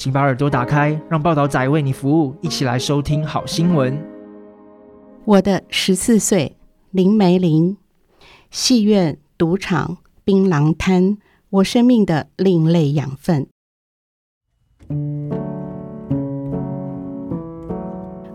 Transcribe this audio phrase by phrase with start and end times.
[0.00, 4.02] 请把耳朵打开，让报道仔为你服务，一起来收听好新闻。
[5.26, 6.56] 我的十四岁，
[6.90, 7.76] 林梅玲，
[8.50, 11.18] 戏院、赌场、槟榔摊，
[11.50, 13.46] 我生命的另类养分。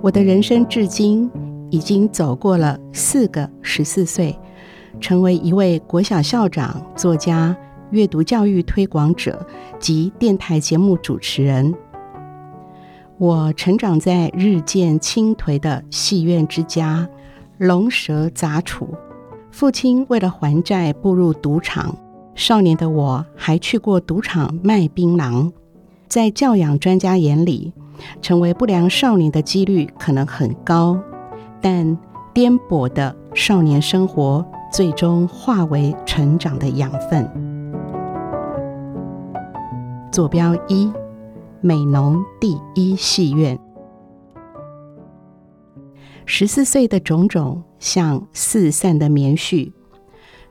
[0.03, 1.31] 我的人生至今
[1.71, 4.37] 已经走过了四个十四岁，
[5.01, 7.57] 成为一位国小校长、作家。
[7.95, 9.47] 阅读教育推广者
[9.79, 11.73] 及电台节目主持人。
[13.17, 17.07] 我成长在日渐倾颓的戏院之家，
[17.57, 18.89] 龙蛇杂处。
[19.49, 21.95] 父亲为了还债步入赌场，
[22.35, 25.49] 少年的我还去过赌场卖槟榔。
[26.09, 27.71] 在教养专家眼里，
[28.21, 30.99] 成为不良少年的几率可能很高，
[31.61, 31.97] 但
[32.33, 37.44] 颠簸的少年生活最终化为成长的养分。
[40.15, 40.89] 坐标一，
[41.59, 43.59] 美浓第一戏院。
[46.25, 49.73] 十四岁的种种像四散的棉絮，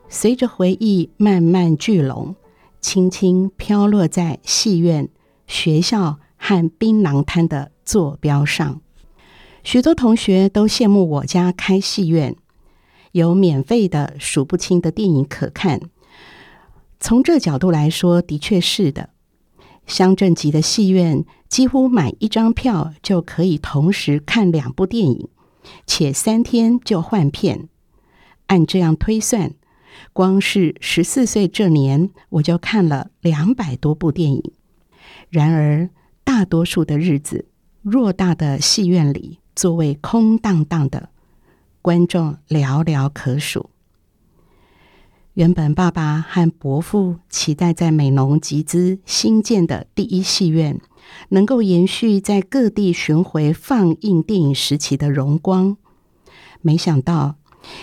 [0.07, 2.37] 随着回忆慢慢聚拢，
[2.83, 5.09] 轻轻飘落在戏院、
[5.47, 8.83] 学校和槟榔摊的坐标上。
[9.63, 12.37] 许多同学都羡慕我家开戏院，
[13.13, 15.81] 有免费的数不清的电影可看。
[17.01, 19.14] 从这角度来说，的确是的。
[19.87, 25.29] 乡镇级的戏院几乎买一张票就可以同时看两部电影，
[25.87, 27.69] 且三天就换片。
[28.47, 29.55] 按这样推算，
[30.13, 34.53] 光是十四岁这年，我就看了两百多部电影。
[35.31, 35.91] 然而，
[36.25, 37.47] 大多数的日子，
[37.85, 41.11] 偌大的戏院里座位空荡荡的，
[41.83, 43.71] 观众寥寥可数。
[45.35, 50.81] 原本爸爸和伯父期待在美浓集资新建的第一戏院，
[51.31, 55.77] 能够延续在各地巡回放映电影时期的荣光。
[56.61, 57.35] 没想到，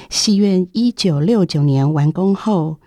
[0.09, 2.77] 戏院一九六九年完工后，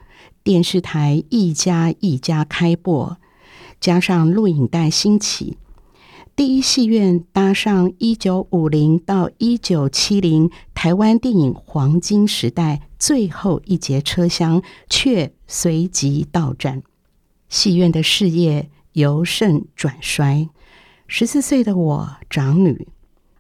[0.43, 3.19] 电视台一家一家开播，
[3.79, 5.59] 加上录影带兴起。
[6.37, 16.83] 第一戏院搭上一九五零到一九七零台湾电影黄金时代最后一节车厢，却随即到站。
[17.49, 20.49] 戏院的事业由盛转衰。
[21.07, 22.89] 十四岁的我，长女，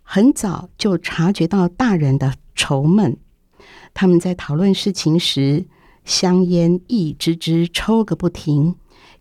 [0.04, 3.16] 很早就察觉到大人的愁闷。
[3.92, 5.66] 他们在讨论事情时，
[6.04, 8.76] 香烟一支支抽个不停，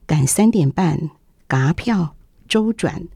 [0.06, 1.10] 赶三点半，
[1.48, 2.16] 嘎票，
[2.48, 3.08] 周转。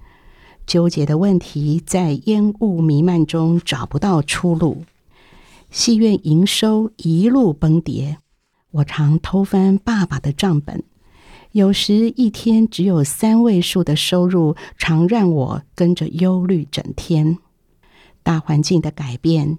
[0.68, 4.84] 纠结的问题在烟雾弥漫中找不到出路，
[5.72, 8.18] 戏院营收一路崩跌。
[8.72, 10.84] 我常偷翻爸爸的账本，
[11.54, 17.38] 有时一天只有三位数的收入，常让我跟着忧虑整天。
[18.22, 19.58] 大环境的改变，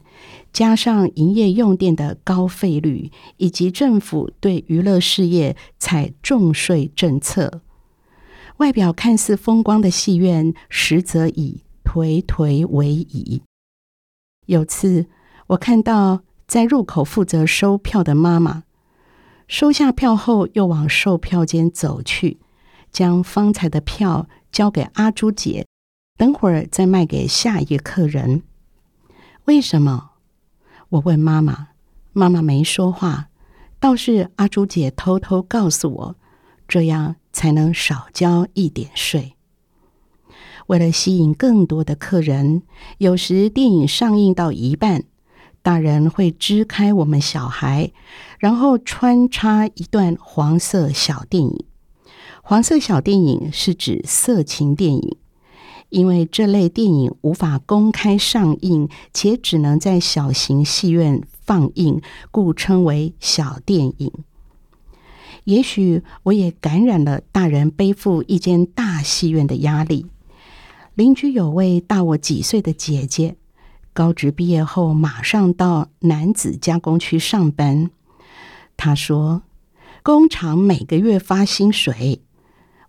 [0.52, 7.62] 加上营业用电的高费率，以及政府对娱乐事业采重税政策。
[8.58, 13.42] 外表看似风光的戏院，实则已颓颓为已。
[14.46, 15.06] 有次，
[15.48, 18.64] 我看到在入口负责收票的妈妈，
[19.46, 22.38] 收下票后又往售票间走去，
[22.90, 25.64] 将方才的票交给阿朱姐，
[26.16, 28.42] 等会儿再卖给下一个客人。
[29.44, 30.10] 为什么？
[30.88, 31.68] 我问妈妈，
[32.12, 33.28] 妈妈没说话，
[33.78, 36.16] 倒是阿朱姐偷偷告诉我，
[36.66, 37.14] 这样。
[37.38, 39.34] 才能少交一点税。
[40.66, 42.62] 为了吸引更多的客人，
[42.98, 45.04] 有时电影上映到一半，
[45.62, 47.92] 大人会支开我们小孩，
[48.40, 51.64] 然后穿插一段黄色小电影。
[52.42, 55.16] 黄色小电影是指色情电影，
[55.90, 62.02] 因为这类电影无法公开上映，且只能在小型戏院放映，
[62.32, 64.12] 故称为小电影。
[65.48, 70.04] 也许我也感染了大人背负一间大戏院的压力。
[70.94, 73.34] 邻居有位大我几岁的姐姐，
[73.94, 77.90] 高职毕业后马上到男子加工区上班。
[78.76, 79.40] 她说
[80.04, 82.20] ：“工厂每个月发薪水。”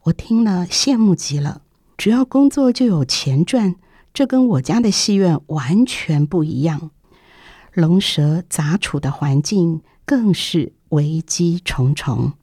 [0.04, 1.62] 我听了羡慕极了。
[1.98, 3.76] 只要工作就有钱赚，
[4.14, 6.92] 这跟我家的戏院完全不一样，
[7.74, 12.34] 龙蛇杂处的环境更是危机重重。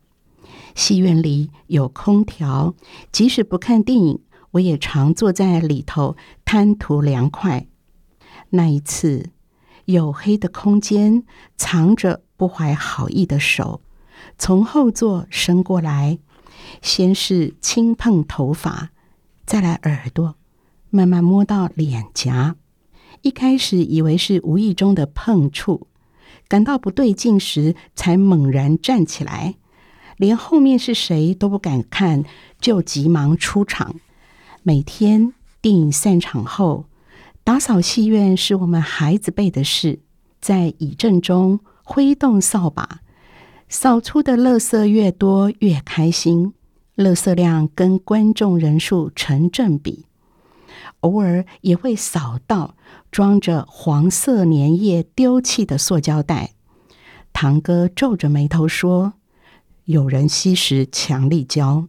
[0.77, 2.75] 戏院里有空调，
[3.11, 4.21] 即使不看电影，
[4.51, 7.67] 我也常坐在里头贪图凉快。
[8.51, 9.31] 那一次，
[9.87, 11.25] 黝黑的空间
[11.57, 13.81] 藏着不怀好意的手，
[14.37, 16.19] 从后座伸过来，
[16.83, 18.91] 先是轻碰头发，
[19.47, 20.35] 再来耳朵，
[20.91, 22.57] 慢慢摸到脸颊。
[23.23, 25.87] 一开始以为是无意中的碰触，
[26.49, 29.55] 感到不对劲时，才猛然站起来。
[30.17, 32.25] 连后面是谁都不敢看，
[32.61, 33.97] 就急忙出场。
[34.63, 36.87] 每天电影散场后，
[37.45, 40.01] 打扫戏院是我们孩子辈的事，
[40.41, 43.01] 在椅阵中挥动扫把，
[43.69, 46.55] 扫出的垃圾越多越开心，
[46.97, 50.07] 垃圾量跟观众人数成正比。
[51.01, 52.75] 偶尔也会扫到
[53.11, 56.55] 装着黄色粘液丢弃的塑胶袋。
[57.35, 59.13] 堂哥皱着眉头说。
[59.87, 61.87] 有人吸食强力胶，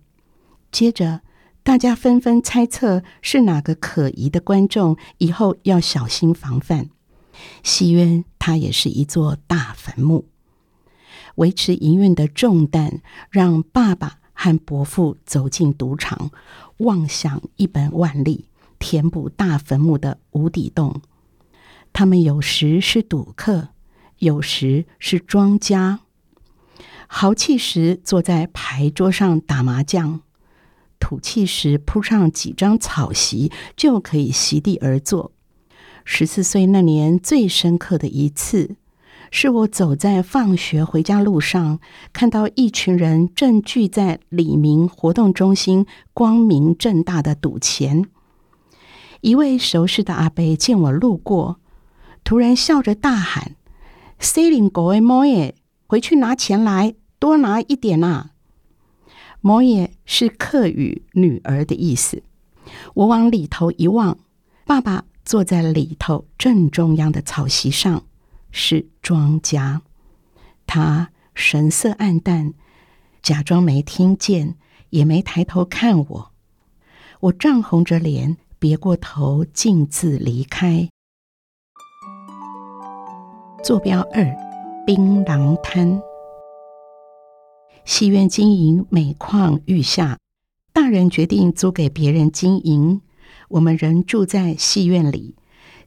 [0.71, 1.21] 接着
[1.63, 6.91] 大家纷纷猜测是哪个可疑的观众，以后要小心防范。
[7.63, 10.25] 戏院它也是一座大坟墓，
[11.35, 13.01] 维持营运的重担
[13.31, 16.29] 让爸爸和伯父走进赌场，
[16.77, 18.45] 妄想一本万利，
[18.77, 21.01] 填补大坟墓的无底洞。
[21.93, 23.69] 他们有时是赌客，
[24.19, 26.01] 有时是庄家。
[27.07, 30.19] 豪气时坐在牌桌上打麻将，
[30.99, 35.31] 土气时铺上几张草席就可以席地而坐。
[36.03, 38.75] 十四岁那年最深刻的一次，
[39.29, 41.79] 是我走在放学回家路上，
[42.13, 48.05] 看到一群人正聚在里民活动中心，光明正大的赌钱。
[49.21, 51.59] 一位熟识的阿伯见我路过，
[52.23, 53.55] 突然笑着大喊
[54.19, 55.55] ：“西林狗诶，摩耶！”
[55.87, 58.31] 回去拿钱来，多拿一点啊！
[59.39, 62.23] 摩耶是客语“女儿”的意思。
[62.93, 64.19] 我往里头一望，
[64.65, 68.03] 爸爸坐在里头正中央的草席上，
[68.51, 69.81] 是庄家。
[70.65, 72.53] 他神色黯淡，
[73.21, 74.55] 假装没听见，
[74.89, 76.31] 也没抬头看我。
[77.21, 80.89] 我涨红着脸，别过头，径自离开。
[83.63, 84.46] 坐标二。
[84.87, 86.01] 槟榔摊，
[87.83, 90.17] 戏院经营每况愈下，
[90.71, 93.01] 大人决定租给别人经营。
[93.49, 95.35] 我们仍住在戏院里，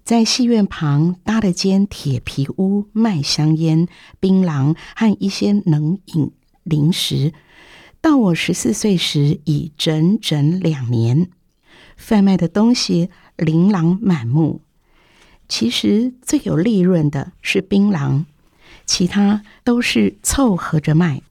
[0.05, 3.89] 在戏院旁搭了间铁皮屋，卖香烟、
[4.21, 6.33] 槟榔和一些冷饮
[6.63, 7.33] 零食。
[8.03, 11.31] 到我十四岁时，已整整两年，
[11.97, 13.09] 贩卖的东西
[13.39, 14.61] 琳琅满目。
[15.49, 18.27] 其实最有利润的是槟榔。
[18.91, 21.23] 其他都是凑合着卖。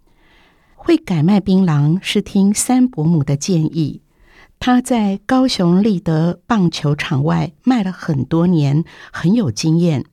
[0.78, 4.00] 会改卖槟榔是听三伯母的建议。
[4.62, 10.06] 他在高雄立德棒球场外卖了很多年，很有经验。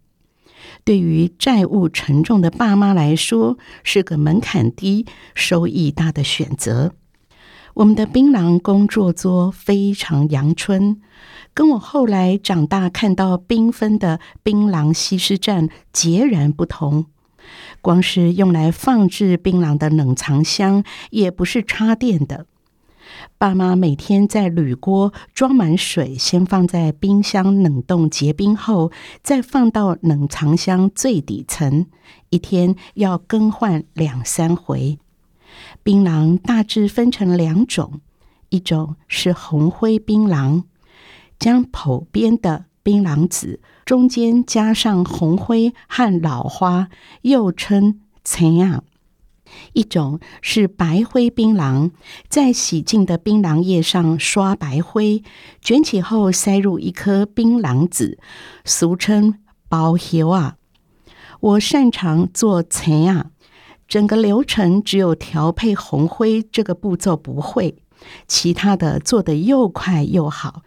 [0.83, 5.07] 对于债务沉重的爸妈来说，是个门槛低、
[5.37, 6.95] 收益大的选择。
[7.75, 11.01] 我们的槟榔工作桌非常阳春，
[11.55, 17.07] 跟我后来长大看到缤纷的槟榔西施站截然不同。
[17.81, 22.47] 光是用来放置槟榔的冷藏箱，也不是插电的。
[23.39, 28.91] 爸妈每天在铝锅装满水，先放在冰箱冷冻结冰后，
[29.23, 31.87] 再放到冷藏箱最底层，
[32.31, 34.99] 一天要更换两三回。
[35.83, 38.01] 槟榔大致分成两种，
[38.49, 40.65] 一种是红灰槟榔，
[41.39, 43.61] 将剖边的槟榔籽。
[43.87, 46.89] 中间加上红灰和老花，
[47.23, 48.83] 又称陈亚。
[49.75, 51.93] 一种是白灰槟榔，
[52.29, 55.23] 在洗净的槟榔叶上刷白灰，
[55.63, 58.19] 卷起后塞入一颗槟榔籽，
[58.65, 59.39] 俗称
[59.69, 60.57] 包油啊。
[61.39, 63.31] 我擅长做陈亚，
[63.87, 67.77] 整个流程只有调配红灰这个步骤不会，
[68.27, 70.63] 其他的做得又快又好。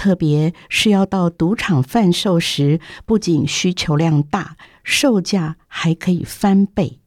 [0.00, 7.00] 特别是要到赌场贩售时，不仅需求量大，售价还可以翻倍。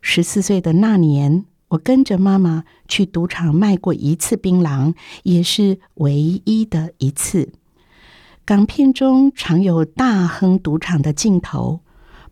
[0.00, 7.52] 十四岁的那年，我跟着妈妈去赌场卖过一次槟榔，也是唯一的一次。
[8.46, 11.80] 港片中常有大亨赌场的镜头，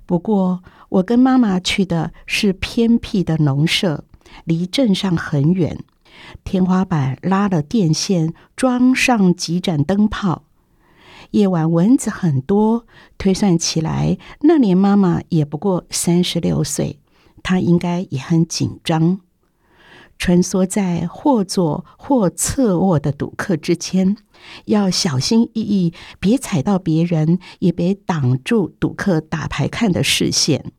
[0.07, 4.05] 不过我跟妈妈去的是偏僻的农舍，
[4.47, 5.85] 离镇上很远。
[6.45, 10.45] 天花板拉了电线，装上几盏灯泡。
[11.33, 12.87] 夜晚蚊子很多，
[13.19, 17.01] 推算起来，那年妈妈也不过三十六岁，
[17.43, 19.21] 她应该也很紧张。
[20.17, 24.17] 穿梭在或坐或侧卧的赌客之间，
[24.65, 30.73] 要小心翼翼，别踩到别人，也别挡住赌客打牌看的视线。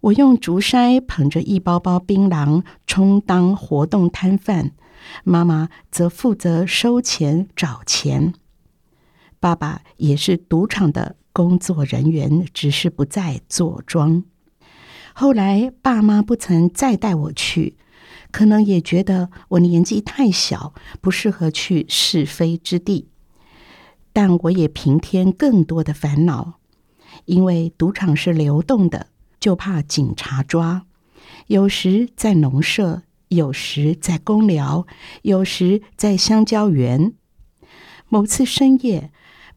[0.00, 4.72] 我用竹筛捧着一包包槟榔，充当活动摊贩，
[5.24, 8.34] 妈妈则负责收钱找钱。
[9.40, 14.24] 爸爸也是赌场的工作人员，只是不再坐庄。
[15.12, 17.76] 后来，爸妈不曾再带我去，
[18.30, 23.08] 可能也觉得我年纪太小，不适合去是非之地。
[24.12, 26.54] 但我也平添更多的烦恼，
[27.26, 29.08] 因为赌场是流动的，
[29.46, 30.86] 就怕警察抓。
[31.46, 34.88] 有时在农舍，有时在公寮，
[35.22, 37.12] 有时在香蕉园。
[38.08, 39.12] 某次深夜，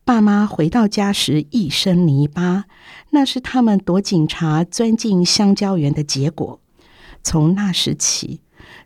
[0.06, 2.66] 爸妈回到家时一身泥巴，
[3.10, 6.62] 那是他们躲警察钻进香蕉园的结果。
[7.24, 8.42] 从那时起，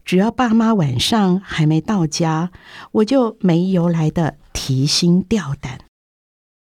[0.05, 2.53] 只要爸妈晚上还没到家，
[2.93, 5.81] 我就没由来的提心吊胆。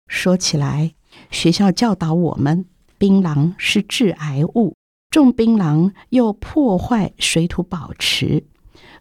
[0.08, 0.94] 说起来，
[1.32, 2.68] 学校教导我们，
[2.98, 4.76] 槟榔是致癌物，
[5.10, 8.46] 种槟榔又破坏水土保持，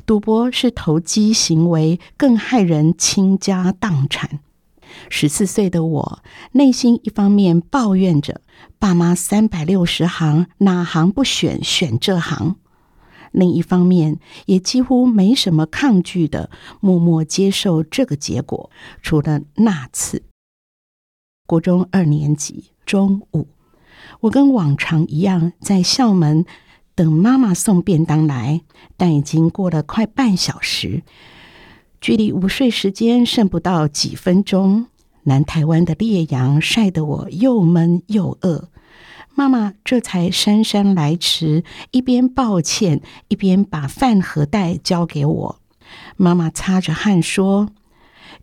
[0.04, 4.40] 赌博是投机行为，更害人倾家荡产。
[5.10, 6.22] 十四岁的我，
[6.52, 8.40] 内心一方面抱怨着
[8.78, 12.54] 爸妈三百六十行，哪行不选，选这行；
[13.32, 16.50] 另一方面，也几乎没什么抗拒的，
[16.80, 18.70] 默默接受这个结果。
[19.02, 20.22] 除了那次，
[21.46, 23.48] 国中二年级中午，
[24.20, 26.44] 我跟往常一样在校门
[26.94, 28.62] 等妈妈送便当来，
[28.96, 31.02] 但已经过了快半小时。
[32.00, 34.86] 距离午睡时间剩不到几分钟，
[35.24, 38.68] 南台湾的烈阳晒得我又闷又饿。
[39.34, 45.60] 妈妈这才姗姗来迟，一边抱歉，一边把饭盒袋交给我。
[46.16, 47.68] 妈妈擦着汗说：“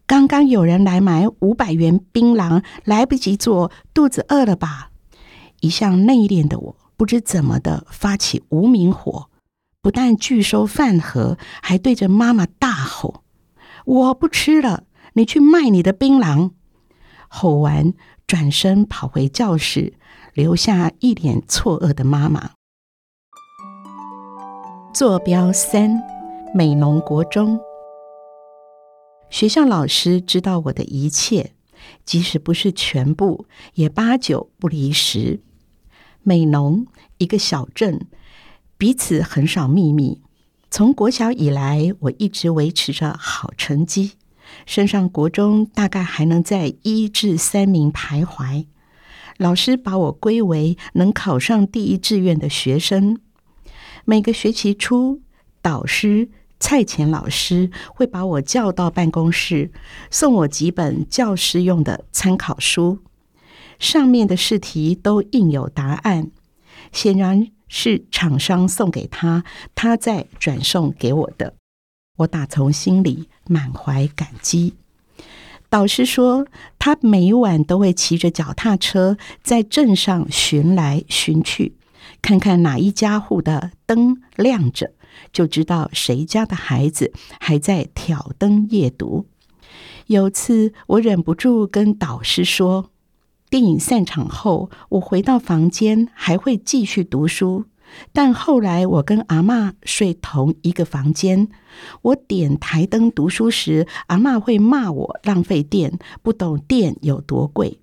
[0.05, 4.91] 刚刚有人来买五百元槟榔，来不及做，肚子饿了吧？”
[5.63, 9.29] 一向内敛的我，不知怎么的发起无名火，
[9.81, 13.23] 不但拒收饭盒，还对着妈妈大吼。
[13.85, 16.51] 我不吃了，你去卖你的槟榔！
[17.29, 17.93] 吼完，
[18.27, 19.93] 转身跑回教室，
[20.33, 22.51] 留下一脸错愕的妈妈。
[24.93, 26.03] 坐标三，
[26.53, 27.57] 美浓国中。
[29.29, 31.53] 学校老师知道我的一切，
[32.03, 35.41] 即使不是全部，也八九不离十。
[36.23, 36.87] 美浓
[37.17, 38.07] 一个小镇，
[38.77, 40.21] 彼此很少秘密。
[40.71, 44.13] 从国小以来，我一直维持着好成绩，
[44.65, 48.65] 升上国中大概还能在一至三名徘徊。
[49.37, 53.19] 老师把我归为能考上第一志愿的学生。
[54.05, 55.21] 每个学期初，
[55.61, 59.71] 导师蔡前老师会把我叫到办公室，
[60.09, 62.99] 送我几本教师用的参考书，
[63.83, 66.31] 上面的试题都印有答案。
[66.91, 67.49] 显然。
[67.75, 71.55] 是厂商送给他，他再转送给我的。
[72.17, 74.75] 我打从心里满怀感激。
[75.71, 76.45] 导师说，
[76.77, 81.73] 他每晚都会骑着脚踏车在镇上巡来巡去，
[82.21, 84.91] 看看哪一家户的灯亮着，
[85.31, 89.25] 就知道谁家的孩子还在挑灯夜读。
[90.05, 92.92] 有次，我忍不住跟导师说。
[93.53, 97.65] 电影散场后，我回到房间还会继续读书，
[98.11, 101.47] 但后来我跟阿嬷睡同一个房间。
[102.01, 107.77] 我点台灯读书时，阿嬷会骂我浪费电，不懂电有多贵。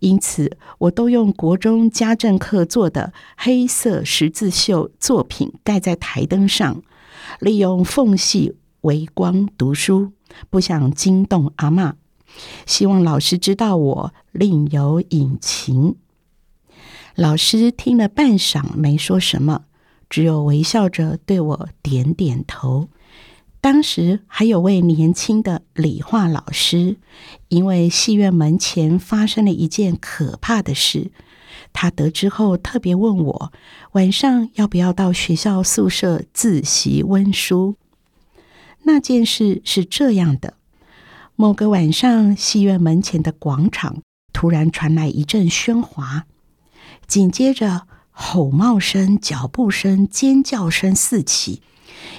[0.00, 6.82] 因此，我都用国中家政课做的黑色十字绣作品盖在台灯上，
[7.38, 10.10] 利用缝隙微光读书，
[10.50, 11.92] 不想惊动阿嬷。
[12.66, 15.96] 希望老师知道我另有隐情。
[17.14, 19.64] 老师听了半晌，没说什么，
[20.08, 22.88] 只有微笑着对我点点头。
[23.60, 26.96] 当时还有位年轻的理化老师，
[27.48, 31.10] 因为戏院门前发生了一件可怕的事，
[31.72, 33.52] 他得知后特别问我
[33.92, 37.74] 晚上要不要到学校宿舍自习温书。
[38.84, 40.54] 那件事是这样的。
[41.40, 44.02] 某个晚上，戏院门前的广场
[44.32, 46.26] 突然传来一阵喧哗，
[47.06, 51.62] 紧接着吼骂声、脚步声、尖叫声四起，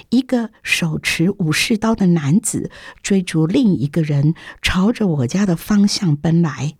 [0.08, 2.70] 一个手持武士刀的男子
[3.02, 6.72] 追逐另一个人，朝着我家的方向奔来。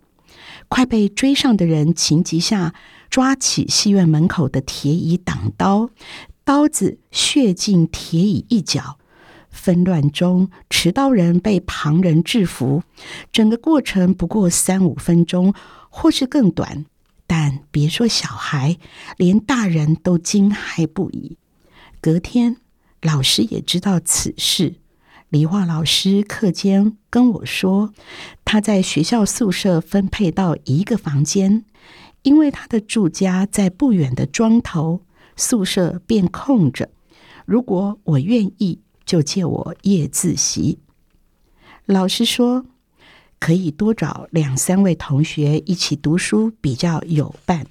[0.68, 2.73] 快被追上的人情急下
[3.11, 5.90] 抓起戏院门口的铁椅挡刀，
[6.42, 8.97] 刀子血进铁椅一角。
[9.50, 12.83] 纷乱中，持刀人被旁人制服。
[13.30, 15.52] 整个过程不过三五分钟，
[15.90, 16.87] 或是更短。
[17.26, 18.78] 但别说小孩，
[19.16, 21.37] 连大人都惊骇不已。
[22.00, 22.57] 隔天，
[23.02, 24.76] 老师也知道此事。
[25.28, 27.92] 理化老师课间跟我说，
[28.45, 31.64] 他在学校宿舍分配到一个房间，
[32.23, 35.02] 因为他的住家在不远的庄头，
[35.37, 36.90] 宿舍便空着。
[37.45, 40.78] 如果我愿意，就借我夜自习。
[41.87, 42.66] 老师说，
[43.38, 47.66] 可以多找两三位同学一起读书，比较有伴。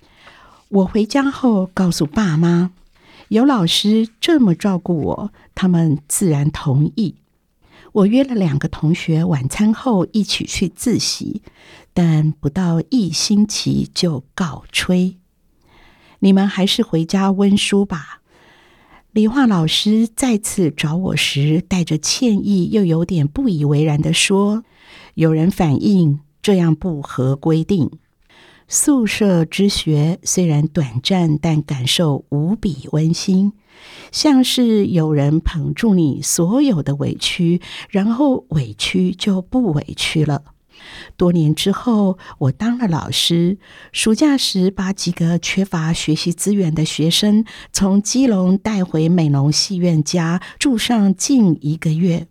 [0.70, 2.72] 我回家后告诉爸妈，
[3.30, 7.16] 有老师这么照顾我，他们自然同意。
[7.92, 11.42] 我约了两个同学，晚餐后一起去自习，
[11.94, 15.18] 但不到一星期就告吹。
[16.20, 18.19] 你们还是回家温书吧。
[19.12, 24.64] 理化老师再次找我时，带着歉意又有点不以为然地说
[25.16, 27.90] ：“有人反映这样不合规定。
[28.68, 33.54] 宿舍之学虽然短暂，但感受无比温馨。”
[34.12, 40.44] 像是有人捧住你所有的委屈，然后委屈就不委屈了。
[41.18, 43.58] 多年之后，我当了老师，
[43.92, 52.28] 暑假时把几个缺乏学习资源的学生从基隆带回美浓戏院家住上近一个月。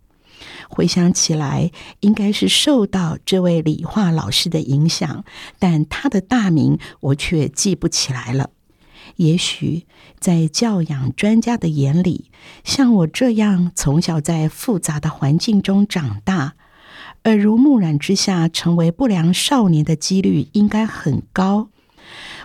[0.69, 5.25] 回想起来，应该是受到这位理化老师的影响，
[5.59, 8.51] 但他的大名我却记不起来了。
[9.17, 9.85] 也许
[10.21, 12.31] 在教养专家的眼里，
[12.63, 16.55] 像我这样从小在复杂的环境中长大，
[17.29, 21.69] 耳濡目染之下成为不良少年的几率应该很高。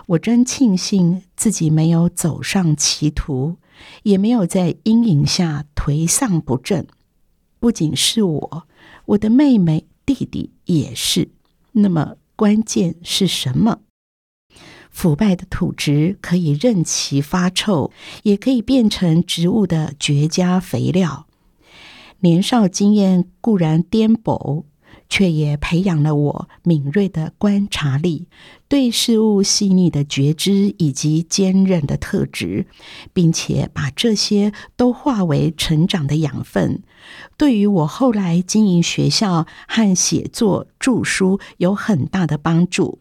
[0.06, 3.56] 我真庆幸自己没有走上歧途，
[4.02, 6.86] 也没有在阴影下颓丧不振。
[7.58, 8.66] 不仅是我，
[9.06, 11.30] 我的妹妹、弟弟也是。
[11.72, 13.78] 那么关键是什么？
[14.90, 17.90] 腐败的土质可以任其发臭，
[18.24, 21.26] 也可以变成植物的绝佳肥料。
[22.20, 24.64] 年少经验固然颠簸，
[25.14, 28.26] 却也培养了我敏锐的观察力、
[28.66, 32.66] 对事物细腻的觉知以及坚韧的特质，
[33.12, 36.82] 并且把这些都化为成长的养分，
[37.36, 42.98] 对于我后来经营学校和写作著书有很大的帮助。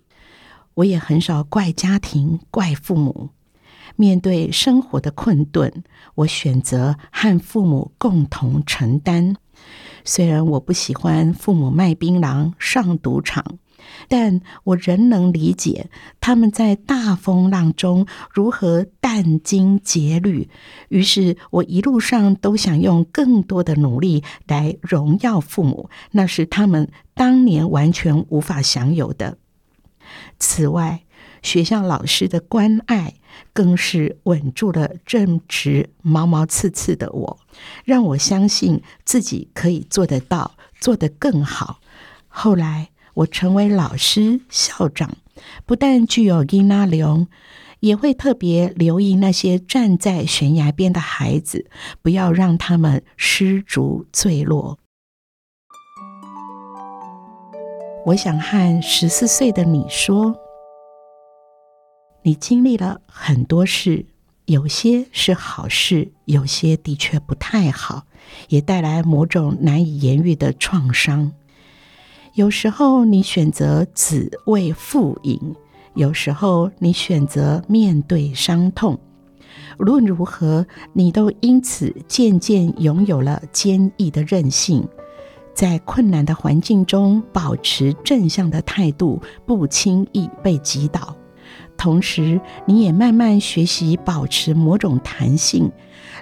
[0.75, 3.29] 我也很少怪家庭、怪父母。
[3.95, 9.35] 面对生活的困顿，我选择和父母共同承担。
[10.03, 13.43] 虽然我不喜欢父母卖槟榔、上赌场，
[14.07, 15.89] 但我仍能理解
[16.19, 20.49] 他们在大风浪中如何殚精竭虑。
[20.89, 29.37] 于是，我一路上都想用更多的努力来荣耀父母，那是他们当年完全无法享有的。
[30.37, 31.03] 此外，
[31.43, 33.13] 学校老师的关爱
[33.53, 37.39] 更是稳住了正值毛毛刺刺的我，
[37.85, 41.79] 让我相信自己可以做得到，做得更好。
[42.27, 45.17] 后来，我成为老师、校长，
[45.65, 47.27] 不但具有囡仔龙，
[47.81, 51.69] 也会特别留意那些站在悬崖边的孩子，
[52.01, 54.79] 不要让他们失足坠落。
[58.07, 60.35] 我想和十四岁的你说，
[62.25, 64.05] 你经历了很多事，
[64.45, 68.05] 有些是好事，有些的确不太好，
[68.47, 71.33] 也带来某种难以言喻的创伤。
[72.35, 75.37] 有时候你选择子为父隐，
[75.95, 78.97] 有时候你选择面对伤痛。
[79.79, 84.87] 无论如何，你都因此渐渐拥有了坚毅的韧性。
[85.53, 91.15] 在困难的环境中保持正向的态度，不轻易被击倒。
[91.83, 95.69] 同时，你也慢慢学习保持某种弹性，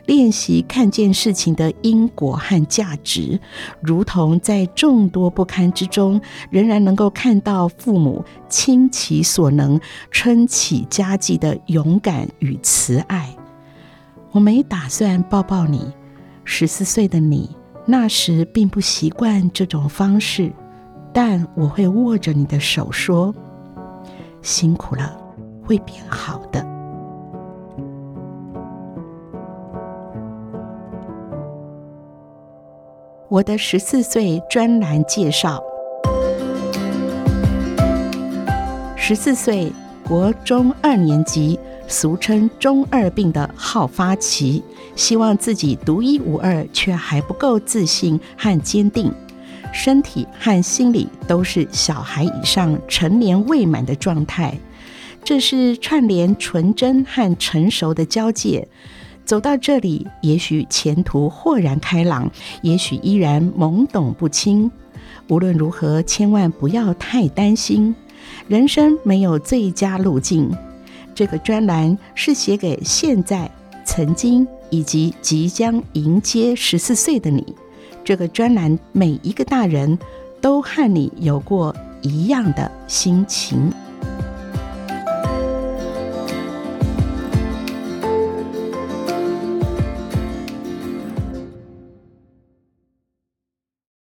[0.08, 3.39] 练习看见事情的因果和价值，
[3.80, 6.19] 如同在众多不堪之中，
[6.50, 13.30] 仍然能够看到父母倾其所能撑起家计的勇敢与慈爱。
[14.32, 15.93] 我没打算抱抱你，
[16.43, 17.56] 十四岁的你。
[17.86, 20.52] 那时并不习惯这种方式，
[21.13, 23.32] 但我会握着你的手说
[24.41, 25.20] ：“辛苦了，
[25.63, 26.65] 会变好的。”
[33.30, 35.63] 我的十四岁专栏介绍。
[38.97, 39.71] 十四岁，
[40.06, 44.62] 国中二年级，俗称中二病的好发期，
[44.95, 49.12] 希望自己独一无二，却还不够自信和坚定，
[49.74, 54.58] 身体和心理都是小孩以上成年未满的状态。
[55.23, 58.67] 这是串联纯真和成熟的交界。
[59.23, 62.29] 走到这里，也许前途豁然开朗，
[62.62, 64.69] 也许依然懵懂不清。
[65.29, 67.95] 无论如何，千万不要太担心。
[68.47, 70.51] 人生没有最佳路径。
[71.15, 73.49] 这个专栏是写给现在、
[73.86, 77.55] 曾经以及即将迎接十四岁的你。
[78.03, 79.97] 这个专栏，每一个大人
[80.41, 83.71] 都和你有过一样的心情。